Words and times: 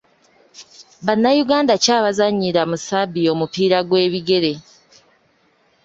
Bannayuganda 1.05 1.73
ki 1.83 1.89
abazannyira 1.97 2.61
mu 2.69 2.77
Serbia 2.87 3.29
omupiira 3.35 3.77
gw'ebigere? 3.89 4.53